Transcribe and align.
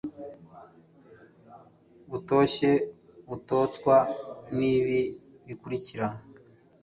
butoshye 2.09 2.71
butatswe 3.29 3.93
n 4.57 4.59
ibi 4.75 4.99
bikurikira 5.45 6.07